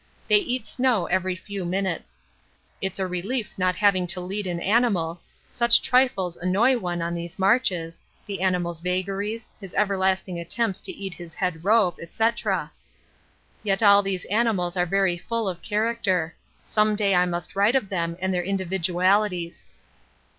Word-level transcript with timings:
They 0.27 0.37
eat 0.39 0.67
snow 0.67 1.05
every 1.05 1.35
few 1.35 1.63
minutes. 1.63 2.17
It's 2.81 2.97
a 2.97 3.05
relief 3.05 3.53
not 3.55 3.75
having 3.75 4.07
to 4.07 4.19
lead 4.19 4.47
an 4.47 4.59
animal; 4.59 5.21
such 5.51 5.79
trifles 5.79 6.35
annoy 6.35 6.79
one 6.79 7.03
on 7.03 7.13
these 7.13 7.37
marches, 7.37 8.01
the 8.25 8.41
animal's 8.41 8.81
vagaries, 8.81 9.47
his 9.59 9.75
everlasting 9.75 10.39
attempts 10.39 10.81
to 10.81 10.91
eat 10.91 11.13
his 11.13 11.35
head 11.35 11.63
rope, 11.63 11.99
&c. 12.09 12.29
Yet 13.61 13.83
all 13.83 14.01
these 14.01 14.25
animals 14.25 14.75
are 14.75 14.87
very 14.87 15.17
full 15.19 15.47
of 15.47 15.61
character. 15.61 16.33
Some 16.65 16.95
day 16.95 17.13
I 17.13 17.27
must 17.27 17.55
write 17.55 17.75
of 17.75 17.89
them 17.89 18.17
and 18.19 18.33
their 18.33 18.41
individualities. 18.43 19.67